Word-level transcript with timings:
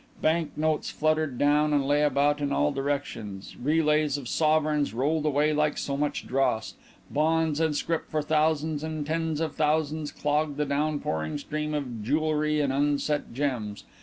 Bank 0.19 0.53
notes 0.57 0.89
fluttered 0.89 1.37
down 1.37 1.73
and 1.73 1.85
lay 1.87 2.01
about 2.01 2.41
in 2.41 2.51
all 2.51 2.71
directions, 2.71 3.55
relays 3.61 4.17
of 4.17 4.27
sovereigns 4.27 4.95
rolled 4.95 5.27
away 5.27 5.53
like 5.53 5.77
so 5.77 5.95
much 5.95 6.25
dross, 6.25 6.73
bonds 7.11 7.59
and 7.59 7.75
scrip 7.75 8.09
for 8.09 8.23
thousands 8.23 8.83
and 8.83 9.05
tens 9.05 9.39
of 9.39 9.53
thousands 9.53 10.11
clogged 10.11 10.57
the 10.57 10.65
downpouring 10.65 11.37
stream 11.37 11.75
of 11.75 12.01
jewellery 12.01 12.59
and 12.61 12.73
unset 12.73 13.31
gems. 13.31 13.83